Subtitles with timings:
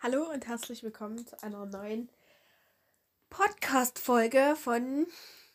[0.00, 2.08] Hallo und herzlich willkommen zu einer neuen
[3.30, 5.08] Podcast-Folge von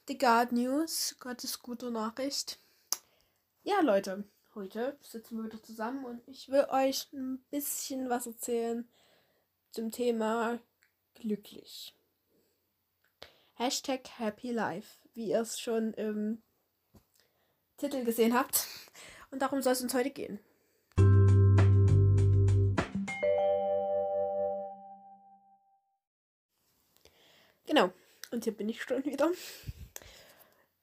[0.10, 2.60] The God News, Gottes gute Nachricht.
[3.64, 8.86] Ja, Leute, heute sitzen wir wieder zusammen und ich will euch ein bisschen was erzählen
[9.72, 10.60] zum Thema
[11.16, 11.96] glücklich.
[13.54, 16.42] Hashtag Happy Life, wie ihr es schon im
[17.78, 18.68] Titel gesehen habt.
[19.32, 20.38] Und darum soll es uns heute gehen.
[27.74, 27.92] Genau.
[28.30, 29.32] Und hier bin ich schon wieder.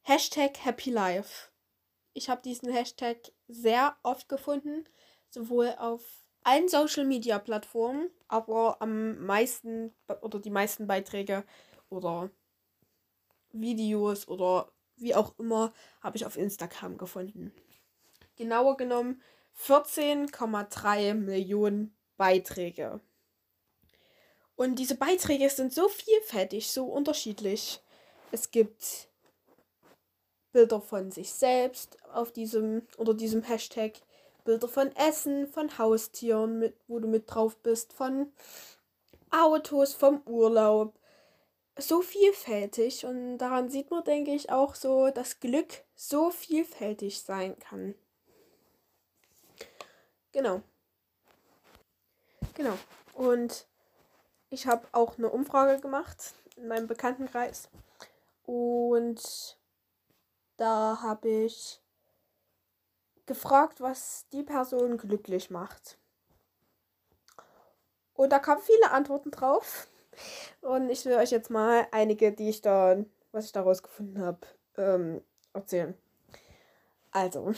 [0.02, 1.48] Hashtag Happy Life.
[2.14, 3.16] Ich habe diesen Hashtag
[3.46, 4.88] sehr oft gefunden,
[5.28, 6.02] sowohl auf
[6.42, 11.44] allen Social Media Plattformen, aber am meisten oder die meisten Beiträge
[11.90, 12.32] oder
[13.52, 17.52] Videos oder wie auch immer habe ich auf Instagram gefunden.
[18.34, 19.22] Genauer genommen
[19.64, 23.00] 14,3 Millionen Beiträge.
[24.60, 27.80] Und diese Beiträge sind so vielfältig, so unterschiedlich.
[28.30, 29.08] Es gibt
[30.52, 33.94] Bilder von sich selbst auf diesem oder diesem Hashtag,
[34.44, 38.34] Bilder von Essen, von Haustieren, mit, wo du mit drauf bist, von
[39.30, 40.92] Autos, vom Urlaub.
[41.78, 47.58] So vielfältig und daran sieht man, denke ich, auch so, dass Glück so vielfältig sein
[47.60, 47.94] kann.
[50.32, 50.60] Genau.
[52.52, 52.76] Genau.
[53.14, 53.69] Und
[54.50, 57.68] ich habe auch eine Umfrage gemacht in meinem Bekanntenkreis.
[58.44, 59.56] Und
[60.56, 61.80] da habe ich
[63.26, 65.98] gefragt, was die Person glücklich macht.
[68.14, 69.88] Und da kamen viele Antworten drauf.
[70.60, 72.96] Und ich will euch jetzt mal einige, die ich da,
[73.32, 74.40] was ich daraus gefunden habe,
[74.76, 75.22] ähm,
[75.54, 75.96] erzählen.
[77.12, 77.54] Also,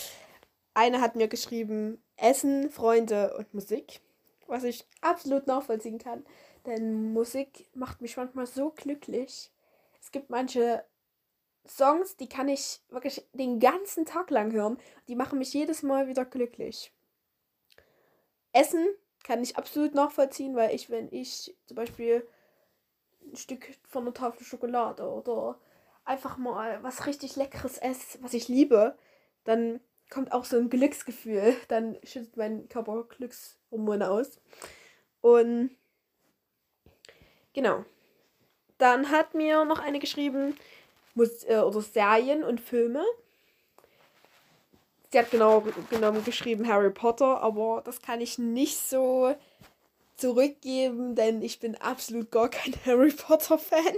[0.74, 4.00] eine hat mir geschrieben, Essen, Freunde und Musik
[4.46, 6.24] was ich absolut nachvollziehen kann.
[6.66, 9.50] Denn Musik macht mich manchmal so glücklich.
[10.00, 10.84] Es gibt manche
[11.66, 14.78] Songs, die kann ich wirklich den ganzen Tag lang hören.
[15.08, 16.92] Die machen mich jedes Mal wieder glücklich.
[18.52, 18.86] Essen
[19.24, 22.26] kann ich absolut nachvollziehen, weil ich, wenn ich zum Beispiel
[23.22, 25.58] ein Stück von einer Tafel Schokolade oder
[26.04, 28.96] einfach mal was richtig Leckeres esse, was ich liebe,
[29.44, 31.56] dann kommt auch so ein Glücksgefühl.
[31.68, 34.40] Dann schüttet mein Körper Glückshormone aus.
[35.20, 35.70] Und
[37.52, 37.84] genau.
[38.78, 40.56] Dann hat mir noch eine geschrieben,
[41.14, 43.04] Mus äh, oder Serien und Filme.
[45.10, 49.34] Sie hat genau genommen geschrieben Harry Potter, aber das kann ich nicht so
[50.16, 53.96] zurückgeben, denn ich bin absolut gar kein Harry Potter Fan.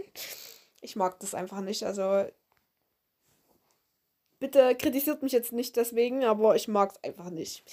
[0.82, 1.84] Ich mag das einfach nicht.
[1.84, 2.26] Also
[4.38, 7.64] Bitte kritisiert mich jetzt nicht deswegen, aber ich mag es einfach nicht.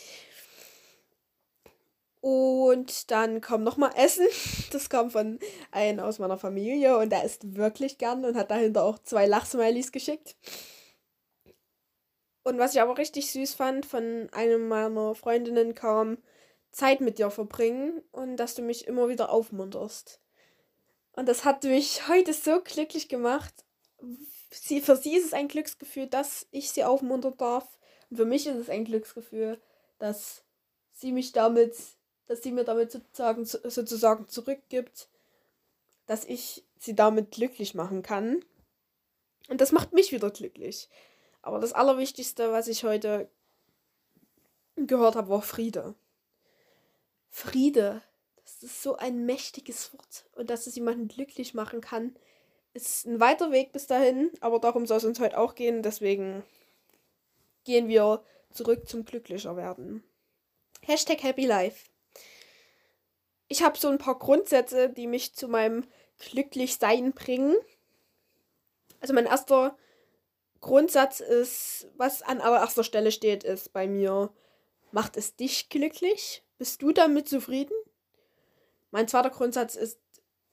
[2.22, 4.28] Und dann kam nochmal Essen.
[4.72, 5.40] Das kam von
[5.72, 9.92] einem aus meiner Familie und der isst wirklich gern und hat dahinter auch zwei Lachsmilies
[9.92, 10.36] geschickt.
[12.44, 16.18] Und was ich aber richtig süß fand, von einem meiner Freundinnen kam
[16.72, 20.20] Zeit mit dir verbringen und dass du mich immer wieder aufmunterst.
[21.12, 23.54] Und das hat mich heute so glücklich gemacht,
[24.54, 27.80] sie, für sie ist es ein Glücksgefühl, dass ich sie aufmuntern darf.
[28.10, 29.60] Und für mich ist es ein Glücksgefühl,
[30.00, 30.44] dass
[30.94, 31.76] sie mich damit,
[32.28, 35.10] dass sie mir damit sozusagen, sozusagen zurückgibt,
[36.06, 38.44] dass ich sie damit glücklich machen kann.
[39.50, 40.90] Und das macht mich wieder glücklich.
[41.42, 43.30] Aber das Allerwichtigste, was ich heute
[44.76, 45.96] gehört habe, war Friede.
[47.30, 48.02] Friede,
[48.44, 50.26] das ist so ein mächtiges Wort.
[50.36, 52.16] Und dass es jemanden glücklich machen kann,
[52.74, 55.84] ist ein weiter Weg bis dahin, aber darum soll es uns heute auch gehen.
[55.84, 56.44] Deswegen
[57.64, 60.04] gehen wir zurück zum glücklicher werden.
[60.82, 61.90] Hashtag Happy Life.
[63.48, 65.86] Ich habe so ein paar Grundsätze, die mich zu meinem
[66.18, 67.56] Glücklichsein bringen.
[69.00, 69.78] Also mein erster
[70.62, 74.34] Grundsatz ist, was an allererster Stelle steht, ist bei mir,
[74.92, 76.44] macht es dich glücklich?
[76.58, 77.76] Bist du damit zufrieden?
[78.92, 80.00] Mein zweiter Grundsatz ist,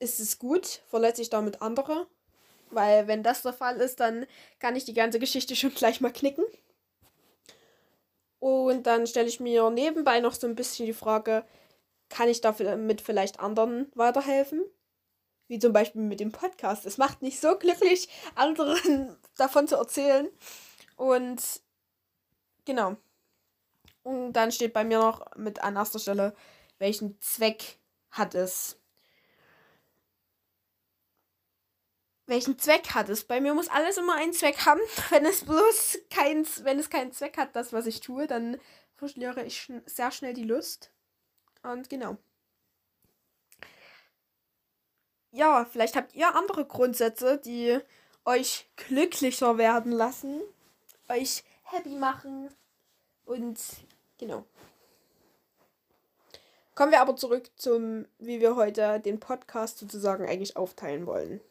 [0.01, 2.07] ist es gut, verletze ich damit andere.
[2.71, 4.25] Weil wenn das der Fall ist, dann
[4.59, 6.45] kann ich die ganze Geschichte schon gleich mal knicken.
[8.39, 11.45] Und dann stelle ich mir nebenbei noch so ein bisschen die Frage,
[12.09, 14.63] kann ich damit vielleicht anderen weiterhelfen?
[15.47, 16.85] Wie zum Beispiel mit dem Podcast.
[16.85, 20.27] Es macht mich so glücklich, anderen davon zu erzählen.
[20.95, 21.61] Und
[22.65, 22.97] genau.
[24.03, 26.35] Und dann steht bei mir noch mit an erster Stelle,
[26.79, 27.77] welchen Zweck
[28.09, 28.80] hat es?
[32.31, 33.25] Welchen Zweck hat es?
[33.25, 34.81] Bei mir muss alles immer einen Zweck haben.
[35.11, 38.59] Wenn es bloß kein, wenn es keinen Zweck hat, das, was ich tue, dann
[38.95, 40.91] verliere ich sehr schnell die Lust.
[41.61, 42.17] Und genau.
[45.31, 47.79] ja, vielleicht habt ihr andere Grundsätze, die
[48.25, 50.41] euch glücklicher werden lassen,
[51.09, 52.49] euch happy machen
[53.25, 53.59] und
[54.17, 54.45] genau.
[56.75, 61.41] Kommen wir aber zurück zum, wie wir heute den Podcast sozusagen eigentlich aufteilen wollen.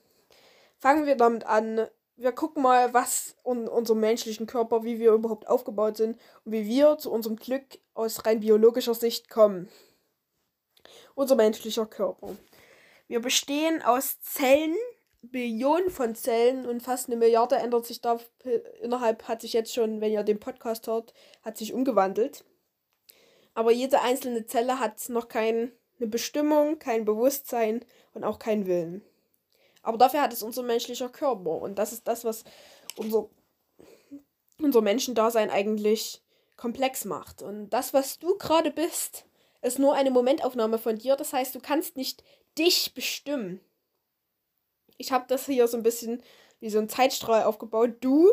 [0.81, 1.87] Fangen wir damit an.
[2.17, 6.67] Wir gucken mal, was in unserem menschlichen Körper, wie wir überhaupt aufgebaut sind und wie
[6.67, 9.69] wir zu unserem Glück aus rein biologischer Sicht kommen.
[11.15, 12.35] Unser menschlicher Körper.
[13.09, 14.77] Wir bestehen aus Zellen,
[15.21, 18.19] Billionen von Zellen und fast eine Milliarde ändert sich da
[18.81, 21.12] innerhalb, hat sich jetzt schon, wenn ihr den Podcast hört,
[21.43, 22.44] hat sich umgewandelt.
[23.53, 27.85] Aber jede einzelne Zelle hat noch keine Bestimmung, kein Bewusstsein
[28.15, 29.05] und auch keinen Willen.
[29.82, 31.50] Aber dafür hat es unser menschlicher Körper.
[31.50, 32.44] Und das ist das, was
[32.97, 33.29] unser,
[34.59, 36.23] unser Menschendasein eigentlich
[36.56, 37.43] komplex macht.
[37.43, 39.25] Und das, was du gerade bist,
[39.62, 41.17] ist nur eine Momentaufnahme von dir.
[41.17, 42.23] Das heißt, du kannst nicht
[42.59, 43.61] dich bestimmen.
[44.99, 46.23] Ich habe das hier so ein bisschen
[46.61, 47.97] wie so ein Zeitstrahl aufgebaut.
[48.00, 48.31] Du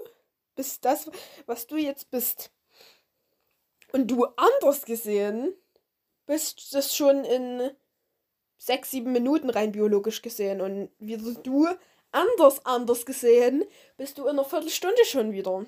[0.55, 1.09] bist das,
[1.45, 2.51] was du jetzt bist.
[3.93, 5.53] Und du anders gesehen
[6.25, 7.71] bist das schon in
[8.57, 10.61] sechs, sieben Minuten rein biologisch gesehen.
[10.61, 11.67] Und wieder du
[12.11, 13.63] anders, anders gesehen
[13.97, 15.65] bist du in einer Viertelstunde schon wieder.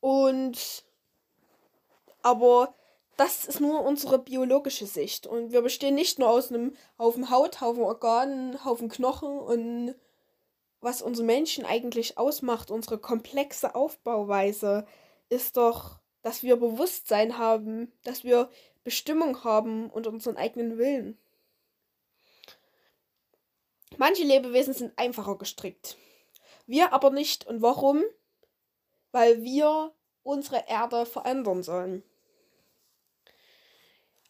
[0.00, 0.84] Und
[2.22, 2.74] aber
[3.16, 5.26] das ist nur unsere biologische Sicht.
[5.26, 9.94] Und wir bestehen nicht nur aus einem Haufen Haut, Haufen Organen, Haufen Knochen und
[10.80, 14.86] was unsere Menschen eigentlich ausmacht, unsere komplexe Aufbauweise,
[15.28, 18.50] ist doch dass wir Bewusstsein haben, dass wir
[18.84, 21.18] Bestimmung haben und unseren eigenen Willen.
[23.96, 25.96] Manche Lebewesen sind einfacher gestrickt.
[26.66, 27.46] Wir aber nicht.
[27.46, 28.02] Und warum?
[29.12, 29.92] Weil wir
[30.22, 32.02] unsere Erde verändern sollen.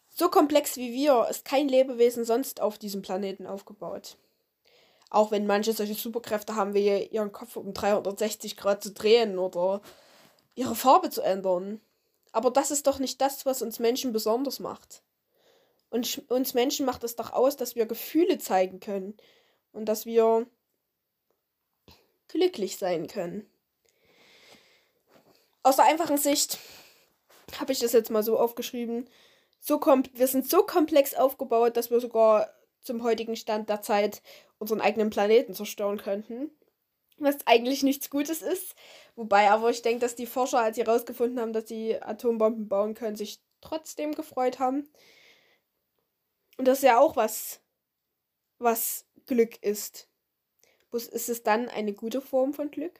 [0.09, 4.17] So komplex wie wir ist kein Lebewesen sonst auf diesem Planeten aufgebaut.
[5.09, 9.81] Auch wenn manche solche Superkräfte haben, wie ihren Kopf um 360 Grad zu drehen oder
[10.55, 11.81] ihre Farbe zu ändern.
[12.31, 15.03] Aber das ist doch nicht das, was uns Menschen besonders macht.
[15.89, 19.17] Und uns Menschen macht es doch aus, dass wir Gefühle zeigen können
[19.73, 20.47] und dass wir
[22.29, 23.49] glücklich sein können.
[25.63, 26.59] Aus der einfachen Sicht
[27.59, 29.09] habe ich das jetzt mal so aufgeschrieben.
[29.59, 29.79] So
[30.13, 32.49] wir sind so komplex aufgebaut, dass wir sogar
[32.79, 34.21] zum heutigen Stand der Zeit
[34.57, 36.49] unseren eigenen Planeten zerstören könnten
[37.23, 38.75] was eigentlich nichts Gutes ist.
[39.15, 42.93] Wobei aber ich denke, dass die Forscher, als sie herausgefunden haben, dass sie Atombomben bauen
[42.93, 44.89] können, sich trotzdem gefreut haben.
[46.57, 47.61] Und das ist ja auch was,
[48.59, 50.07] was Glück ist.
[50.91, 52.99] Ist es dann eine gute Form von Glück?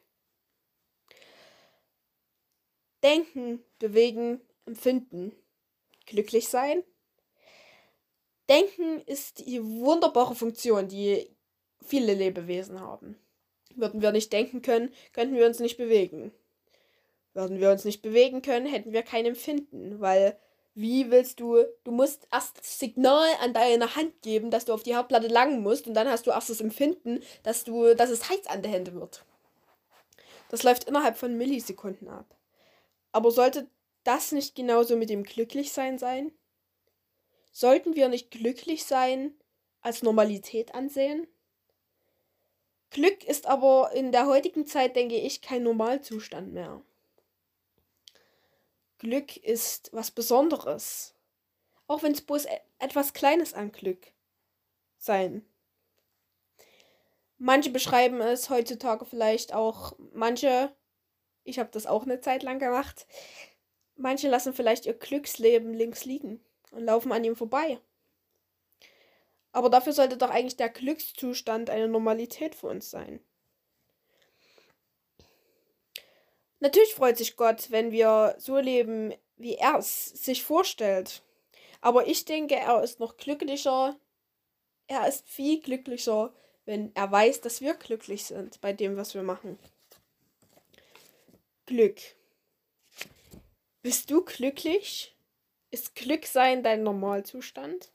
[3.04, 5.36] Denken, bewegen, empfinden.
[6.06, 6.84] Glücklich sein.
[8.50, 11.36] Denken ist die wunderbare Funktion, die
[11.82, 13.18] viele Lebewesen haben.
[13.76, 16.32] Würden wir nicht denken können, könnten wir uns nicht bewegen.
[17.34, 20.38] Würden wir uns nicht bewegen können, hätten wir kein Empfinden, weil
[20.74, 24.84] wie willst du, du musst erst das Signal an deine Hand geben, dass du auf
[24.84, 28.30] die Herdplatte langen musst und dann hast du erst das Empfinden, dass du, dass es
[28.30, 29.26] heiß an der Hände wird.
[30.50, 32.26] Das läuft innerhalb von Millisekunden ab.
[33.12, 33.68] Aber sollte
[34.04, 36.32] das nicht genauso mit dem Glücklichsein sein?
[37.52, 39.34] Sollten wir nicht glücklich sein
[39.82, 41.28] als Normalität ansehen?
[42.92, 46.82] Glück ist aber in der heutigen Zeit, denke ich, kein Normalzustand mehr.
[49.00, 51.16] Glück ist was Besonderes.
[51.88, 54.08] Auch wenn es bloß e-, etwas Kleines an Glück
[54.98, 55.46] sein.
[57.38, 60.72] Manche beschreiben es heutzutage vielleicht auch, manche,
[61.44, 63.08] ich habe das auch eine Zeit lang gemacht,
[63.96, 67.80] manche lassen vielleicht ihr Glücksleben links liegen und laufen an ihm vorbei.
[69.52, 73.20] Aber dafür sollte doch eigentlich der Glückszustand eine Normalität für uns sein.
[76.60, 81.24] Natürlich freut sich Gott, wenn wir so leben, wie er es sich vorstellt.
[81.82, 84.00] Aber ich denke, er ist noch glücklicher.
[84.88, 86.34] Er ist viel glücklicher,
[86.66, 89.58] wenn er weiß, dass wir glücklich sind bei dem, was wir machen.
[91.66, 92.00] Glück.
[93.82, 95.16] Bist du glücklich?
[95.72, 97.92] Ist Glücksein dein Normalzustand?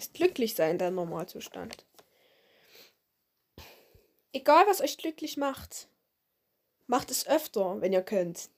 [0.00, 1.84] Ist glücklich sein der Normalzustand.
[4.32, 5.88] Egal, was euch glücklich macht,
[6.86, 8.48] macht es öfter, wenn ihr könnt.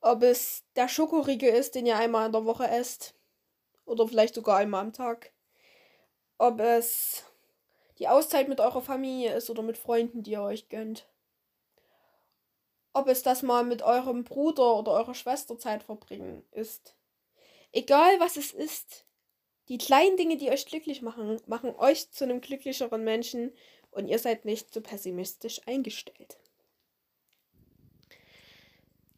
[0.00, 3.14] Ob es der Schokoriegel ist, den ihr einmal in der Woche esst,
[3.84, 5.32] oder vielleicht sogar einmal am Tag.
[6.38, 7.24] Ob es
[7.98, 11.08] die Auszeit mit eurer Familie ist oder mit Freunden, die ihr euch gönnt.
[12.92, 16.94] Ob es das mal mit eurem Bruder oder eurer Schwester Zeit verbringen ist.
[17.72, 19.06] Egal was es ist,
[19.68, 23.52] Die kleinen Dinge, die euch glücklich machen, machen euch zu einem glücklicheren Menschen
[23.90, 26.38] und ihr seid nicht so pessimistisch eingestellt.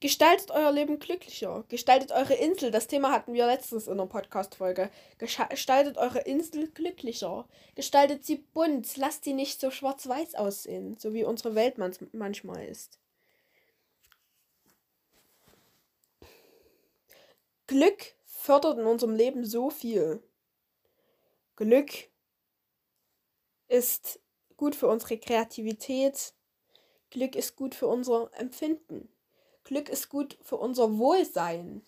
[0.05, 1.65] Gestaltet euer Leben glücklicher.
[1.71, 2.71] Gestaltet eure Insel.
[2.71, 4.91] Das Thema hatten wir letztens in der Podcast-Folge.
[5.17, 7.49] Gestaltet eure Insel glücklicher.
[7.75, 8.99] Gestaltet sie bunt.
[8.99, 11.77] Lasst sie nicht so schwarz-weiß aussehen, so wie unsere Welt
[12.13, 12.99] manchmal ist.
[17.67, 20.23] Glück fördert in unserem Leben so viel.
[21.57, 22.11] Glück
[23.69, 24.21] ist
[24.57, 26.35] gut für unsere Kreativität.
[27.11, 29.09] Glück ist gut für unser Empfinden.
[29.63, 31.87] Glück ist gut für unser Wohlsein.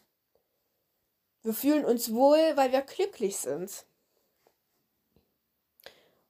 [1.43, 3.87] Wir fühlen uns wohl, weil wir glücklich sind.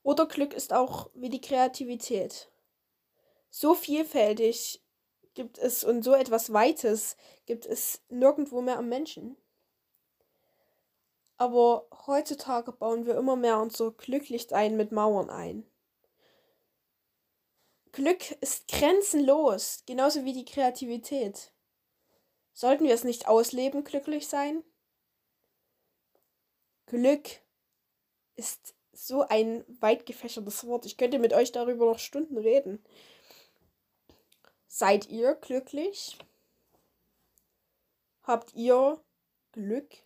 [0.02, 2.50] Oder Glück ist auch wie die Kreativität.
[3.50, 4.82] So vielfältig
[5.34, 9.36] gibt es und so etwas Weites gibt es nirgendwo mehr am Menschen.
[11.38, 15.70] Aber heutzutage bauen wir immer mehr unser Glücklichsein mit Mauern ein.
[17.92, 21.52] Glück ist grenzenlos, genauso wie die Kreativität.
[22.52, 24.64] Sollten wir es nicht ausleben, glücklich sein?
[26.86, 27.28] Glück
[28.34, 30.86] ist so ein weit gefächertes Wort.
[30.86, 32.84] Ich könnte mit euch darüber noch Stunden reden.
[34.68, 36.18] Seid ihr glücklich?
[38.22, 39.02] Habt ihr
[39.52, 40.05] Glück?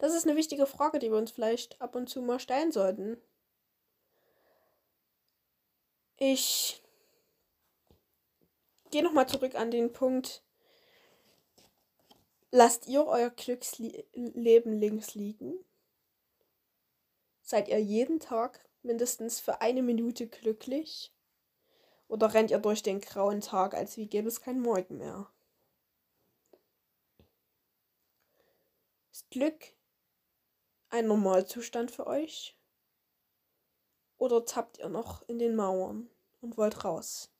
[0.00, 3.18] Das ist eine wichtige Frage, die wir uns vielleicht ab und zu mal stellen sollten.
[6.16, 6.82] Ich
[8.90, 10.42] gehe nochmal zurück an den Punkt.
[12.50, 15.62] Lasst ihr euer Glücksleben links liegen?
[17.42, 21.12] Seid ihr jeden Tag mindestens für eine Minute glücklich?
[22.08, 25.30] Oder rennt ihr durch den grauen Tag, als wie gäbe es keinen Morgen mehr?
[29.12, 29.74] Ist Glück
[30.90, 32.56] ein Normalzustand für euch?
[34.18, 37.32] Oder tappt ihr noch in den Mauern und wollt raus?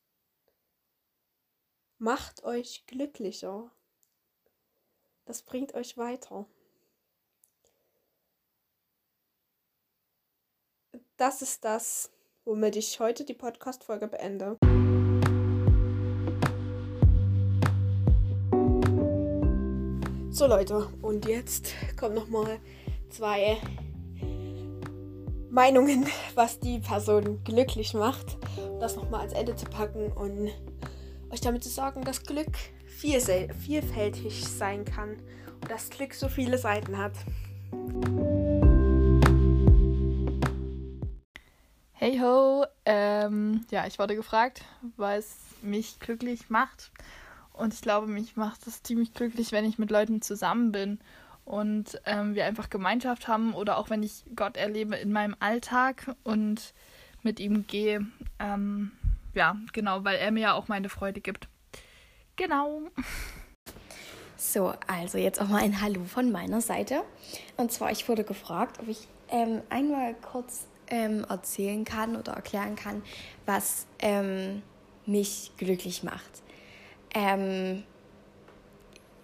[1.99, 3.71] Macht euch glücklicher.
[5.26, 6.47] Das bringt euch weiter.
[11.19, 12.11] Das ist das,
[12.47, 14.57] womit ich heute die Podcast-Folge beende.
[20.33, 22.59] So Leute, und jetzt kommen nochmal
[23.10, 23.58] zwei
[25.50, 28.38] Meinungen, was die Person glücklich macht.
[28.78, 30.50] Das nochmal als Ende zu packen und
[31.30, 35.16] euch damit zu sagen, dass Glück vielfältig sein kann
[35.60, 37.14] und dass Glück so viele Seiten hat.
[41.92, 44.64] Hey ho, ähm, ja, ich wurde gefragt,
[44.96, 46.92] was mich glücklich macht.
[47.52, 50.98] Und ich glaube, mich macht es ziemlich glücklich, wenn ich mit Leuten zusammen bin
[51.50, 56.14] und ähm, wir einfach Gemeinschaft haben oder auch wenn ich Gott erlebe in meinem Alltag
[56.23, 56.75] und
[57.23, 58.07] mit ihm gehe.
[58.38, 58.92] Ähm,
[59.35, 61.49] ja, genau, weil er mir ja auch meine Freude gibt.
[62.37, 62.83] Genau.
[64.37, 67.02] So, also jetzt auch mal ein Hallo von meiner Seite.
[67.57, 72.76] Und zwar, ich wurde gefragt, ob ich ähm, einmal kurz ähm, erzählen kann oder erklären
[72.76, 73.02] kann,
[73.45, 74.62] was ähm,
[75.04, 76.42] mich glücklich macht.
[77.12, 77.83] Ähm,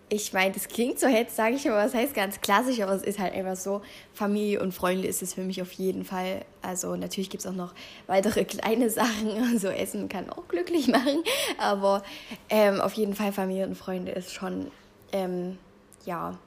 [0.08, 3.02] ich meine, das klingt so jetzt, sage ich aber, was heißt ganz klassisch, aber es
[3.02, 3.82] ist halt einfach so,
[4.14, 6.44] Familie und Freunde ist es für mich auf jeden Fall.
[6.62, 7.74] Also natürlich gibt es auch noch
[8.06, 11.24] weitere kleine Sachen, also Essen kann auch glücklich machen,
[11.58, 12.04] aber
[12.50, 14.70] ähm, auf jeden Fall Familie und Freunde ist schon,
[15.12, 15.58] ähm,
[16.04, 16.38] ja,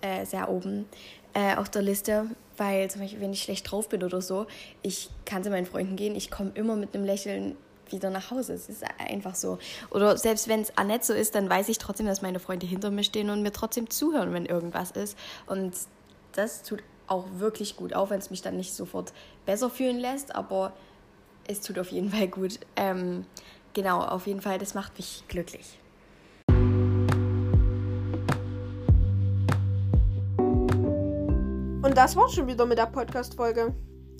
[0.00, 0.86] äh, sehr oben
[1.34, 2.26] äh, auf der Liste,
[2.56, 4.46] weil zum Beispiel, wenn ich schlecht drauf bin oder so,
[4.82, 7.56] ich kann zu meinen Freunden gehen, ich komme immer mit einem Lächeln
[7.92, 8.54] wieder nach Hause.
[8.54, 9.58] Es ist einfach so.
[9.90, 12.90] Oder selbst wenn es nicht so ist, dann weiß ich trotzdem, dass meine Freunde hinter
[12.90, 15.16] mir stehen und mir trotzdem zuhören, wenn irgendwas ist.
[15.46, 15.74] Und
[16.32, 19.12] das tut auch wirklich gut, auch wenn es mich dann nicht sofort
[19.46, 20.72] besser fühlen lässt, aber
[21.46, 22.60] es tut auf jeden Fall gut.
[22.76, 23.24] Ähm,
[23.72, 25.78] genau, auf jeden Fall, das macht mich glücklich.
[31.80, 33.74] Und das war's schon wieder mit der Podcast-Folge.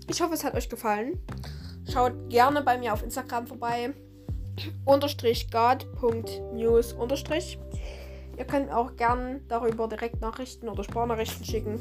[0.09, 1.21] Ich hoffe, es hat euch gefallen.
[1.91, 3.95] Schaut gerne bei mir auf Instagram vorbei.
[4.85, 7.59] Unterstrich guard.news unterstrich.
[8.37, 11.81] Ihr könnt auch gerne darüber direkt Nachrichten oder Sprachnachrichten schicken.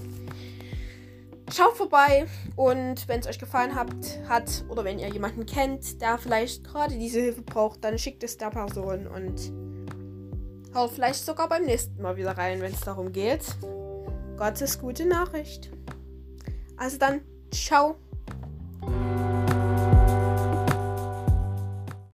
[1.53, 3.89] Schaut vorbei und wenn es euch gefallen hat,
[4.27, 8.37] hat oder wenn ihr jemanden kennt, der vielleicht gerade diese Hilfe braucht, dann schickt es
[8.37, 9.53] der Person und
[10.75, 13.45] haut vielleicht sogar beim nächsten Mal wieder rein, wenn es darum geht.
[14.37, 15.71] Gottes gute Nachricht.
[16.75, 17.21] Also dann,
[17.51, 17.97] ciao.